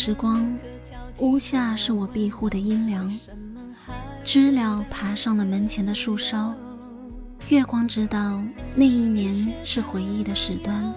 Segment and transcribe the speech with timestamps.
[0.00, 0.56] 时光，
[1.18, 3.12] 屋下是我庇护的阴凉，
[4.24, 6.54] 知了爬上了门前的树梢，
[7.48, 8.40] 月光知道
[8.76, 10.94] 那一年是回忆的时端。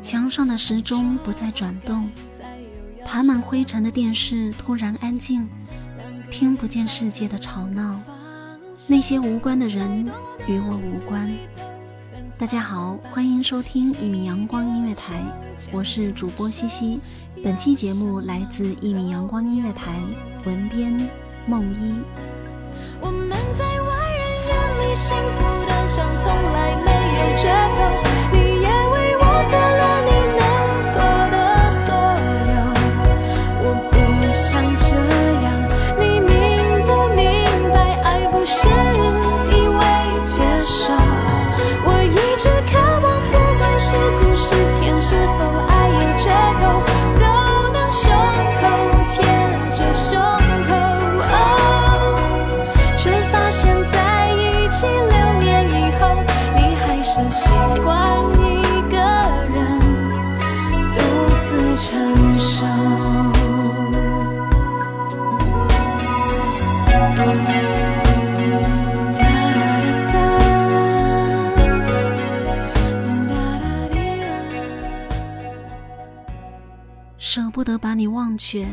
[0.00, 2.08] 墙上的时钟不再转动，
[3.04, 5.46] 爬满灰尘的电视突然安静，
[6.30, 8.00] 听不见世界的吵闹，
[8.88, 10.06] 那些无关的人
[10.46, 11.30] 与我无关。
[12.38, 15.20] 大家好，欢迎收听一米阳光音乐台，
[15.72, 17.00] 我是主播西西。
[17.42, 20.00] 本期节目来自一米阳光音乐台，
[20.44, 20.96] 文编
[21.46, 21.92] 梦一。
[23.00, 27.48] 我们在外人眼里幸福，但像从来没有缺
[28.04, 28.07] 口。
[77.58, 78.68] 不得把你忘却，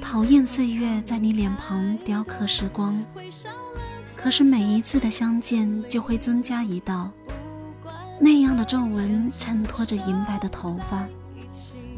[0.00, 2.98] 讨厌岁月在你脸庞雕刻时光。
[4.16, 7.10] 可是每一次的相见，就会增加一道
[8.18, 11.06] 那样的皱纹，衬托着银白的头发。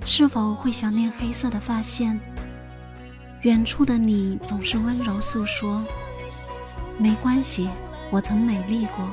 [0.05, 2.19] 是否会想念黑色的发线？
[3.43, 5.81] 远处的你总是温柔诉说，
[6.99, 7.71] 没关系，
[8.11, 9.09] 我曾美丽过。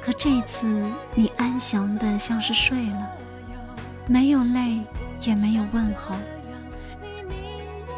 [0.00, 3.10] 可这次你安详的像是睡了，
[4.06, 4.80] 没有泪，
[5.22, 6.14] 也没有问候。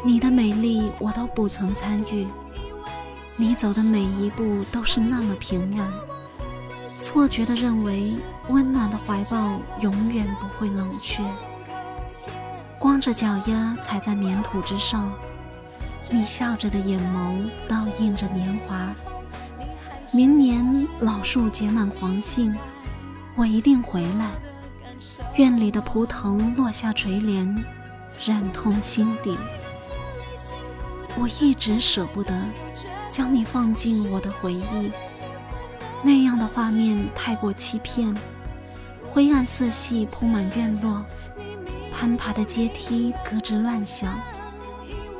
[0.03, 2.27] 你的美丽我都不曾参与，
[3.37, 5.87] 你走的每一步都是那么平稳，
[6.87, 11.21] 错觉的认为温暖的怀抱永远不会冷却。
[12.79, 15.11] 光着脚丫踩在棉土之上，
[16.09, 18.93] 你笑着的眼眸倒映着年华。
[20.13, 22.55] 明年老树结满黄杏，
[23.35, 24.31] 我一定回来。
[25.35, 27.65] 院里的蒲藤落下垂帘，
[28.25, 29.37] 染痛心底。
[31.17, 32.33] 我一直舍不得
[33.11, 34.91] 将你放进我的回忆，
[36.03, 38.15] 那样的画面太过欺骗。
[39.09, 41.03] 灰暗色系铺满院落。
[41.91, 44.17] 攀爬的阶梯咯吱乱响，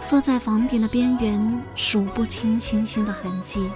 [0.06, 3.69] 坐在房顶的边缘，数不清星星的痕迹，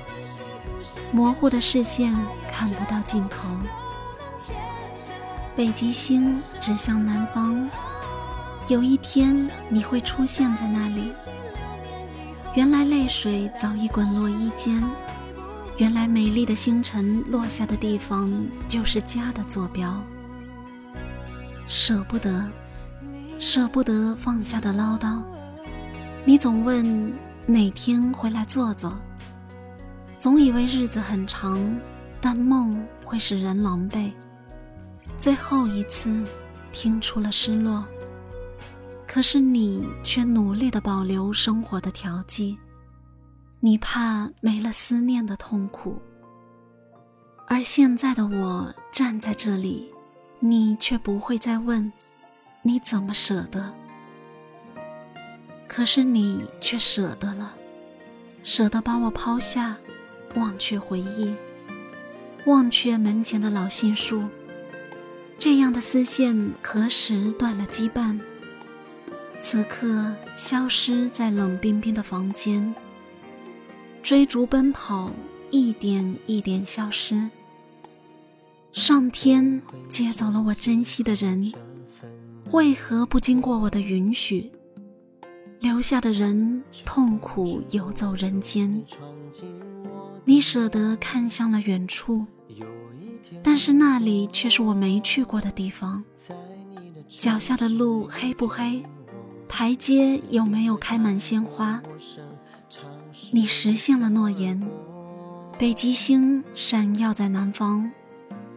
[1.12, 2.16] 模糊的视线
[2.50, 3.50] 看不到尽头。
[5.56, 7.70] 北极星指向南方，
[8.68, 9.38] 有一天
[9.70, 11.12] 你会出现在那里。
[12.56, 14.84] 原来泪水早已滚落衣间，
[15.78, 18.32] 原来美丽的星辰落下的地方
[18.68, 19.96] 就是家的坐标。
[21.68, 22.44] 舍不得。
[23.40, 25.22] 舍不得放下的唠叨，
[26.24, 27.14] 你总问
[27.46, 28.98] 哪天回来坐坐。
[30.18, 31.60] 总以为日子很长，
[32.22, 34.12] 但梦会使人狼狈。
[35.18, 36.24] 最后一次，
[36.72, 37.86] 听出了失落。
[39.08, 42.58] 可是你却努力的保留生活的调剂，
[43.60, 46.02] 你怕没了思念的痛苦。
[47.48, 49.92] 而现在的我站在这里，
[50.40, 51.92] 你却不会再问。
[52.64, 53.72] 你怎么舍得？
[55.68, 57.54] 可是你却舍得了，
[58.44, 59.76] 舍得把我抛下，
[60.36, 61.36] 忘却回忆，
[62.46, 64.24] 忘却门前的老杏树。
[65.44, 68.18] 这样的丝线何时断了羁绊？
[69.42, 72.74] 此刻消失在冷冰冰的房间。
[74.02, 75.12] 追逐奔跑，
[75.52, 77.30] 一点一点消失。
[78.72, 81.52] 上天接走了我珍惜的人，
[82.52, 84.50] 为何不经过我的允许？
[85.60, 88.82] 留下的人痛苦游走人间。
[90.24, 92.26] 你舍得看向了远处，
[93.42, 96.04] 但是那里却是我没去过的地方。
[97.08, 98.84] 脚下的路黑不黑？
[99.48, 101.82] 台阶有没有开满鲜花？
[103.32, 104.60] 你实现了诺言，
[105.60, 107.92] 北极星闪耀在南方，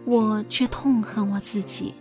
[0.07, 1.95] 我却痛恨我自己。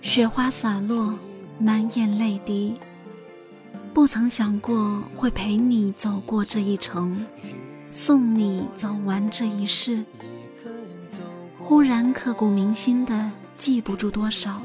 [0.00, 1.18] 雪花洒落，
[1.58, 2.76] 满眼泪滴，
[3.92, 7.26] 不曾想过会陪你走过这一程，
[7.90, 10.04] 送你走完这一世。
[11.68, 14.62] 忽然刻骨铭心的记不住多少，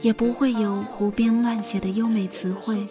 [0.00, 2.86] 也不会有胡编乱写的优美词汇。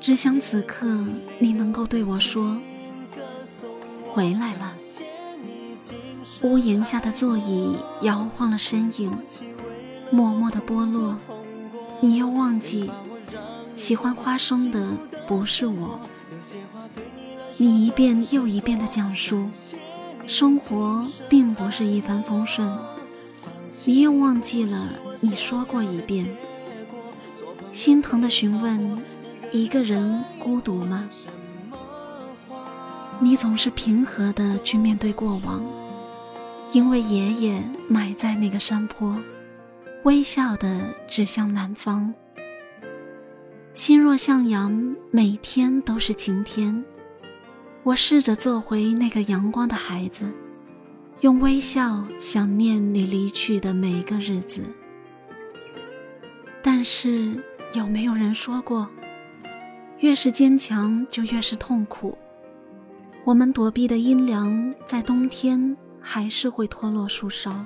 [0.00, 0.86] 只想此刻
[1.38, 2.56] 你能够对我说
[4.08, 4.72] ：“回来了。”
[6.40, 9.12] 屋檐下的座椅摇晃了身影，
[10.10, 11.18] 默默的剥落。
[12.00, 12.90] 你又忘记，
[13.76, 14.88] 喜欢花生的
[15.26, 16.00] 不是我。
[17.58, 19.50] 你一遍又一遍的讲述，
[20.28, 22.70] 生活并不是一帆风顺。
[23.86, 24.90] 你又忘记了，
[25.20, 26.26] 你说过一遍，
[27.72, 29.02] 心疼的询问。
[29.50, 31.08] 一个人孤独吗？
[33.18, 35.64] 你总是平和的去面对过往，
[36.74, 39.16] 因为爷爷埋在那个山坡，
[40.04, 42.12] 微笑的指向南方。
[43.72, 46.84] 心若向阳，每天都是晴天。
[47.88, 50.30] 我试着做回那个阳光的孩子，
[51.20, 54.60] 用微笑想念你离去的每个日子。
[56.62, 57.42] 但是
[57.72, 58.86] 有没有人说过？
[60.00, 62.18] 越是坚强，就越是痛苦。
[63.24, 67.64] 我们躲避的阴凉，在冬天还是会脱落树梢。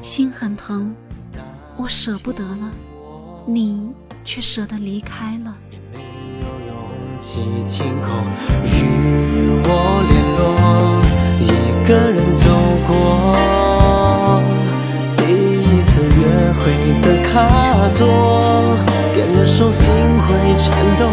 [0.00, 0.94] 心很疼，
[1.76, 2.70] 我舍不得了，
[3.44, 3.92] 你
[4.24, 5.58] 却舍得离开了。
[7.18, 8.10] 起晴空
[8.64, 8.74] 与
[9.64, 9.68] 我
[10.08, 10.42] 联络，
[11.40, 11.42] 一
[11.88, 12.44] 个人走
[12.86, 12.90] 过
[15.16, 16.18] 第一次约
[16.60, 16.62] 会
[17.02, 17.98] 的卡座。
[19.14, 19.88] 点了首心
[20.20, 20.28] 会
[20.58, 20.70] 颤
[21.00, 21.08] 抖、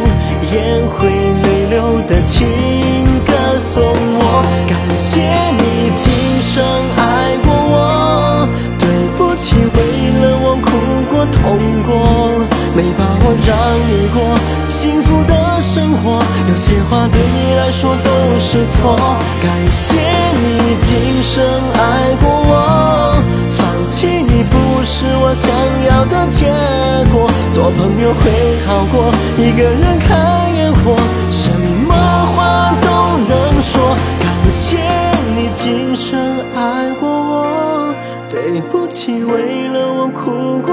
[0.51, 2.47] 眼会泪流的情
[3.25, 5.21] 歌送我，感谢
[5.57, 5.63] 你
[5.95, 6.11] 今
[6.41, 6.61] 生
[6.97, 8.83] 爱过我，对
[9.17, 9.77] 不起为
[10.19, 10.67] 了我哭
[11.09, 11.57] 过痛
[11.87, 11.89] 过，
[12.75, 13.55] 没把握让
[13.87, 14.19] 你过
[14.67, 15.22] 幸福，
[16.63, 18.95] 些话对你来说都是错，
[19.41, 19.99] 感谢
[20.31, 23.21] 你今生爱过我，
[23.51, 25.51] 放弃你不是我想
[25.89, 26.45] 要的结
[27.11, 27.29] 果。
[27.53, 28.31] 做朋友会
[28.65, 30.95] 好过，一个人看烟火，
[31.29, 31.51] 什
[31.85, 31.93] 么
[32.33, 32.87] 话都
[33.27, 33.97] 能说。
[34.21, 34.79] 感谢
[35.35, 37.93] 你今生爱过我，
[38.29, 40.72] 对不起为了我哭过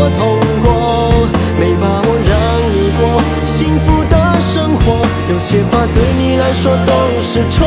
[0.00, 1.26] 我痛过，
[1.58, 2.32] 没把握让
[2.70, 6.92] 你过幸福的生活，有些话对你来说都
[7.24, 7.66] 是错。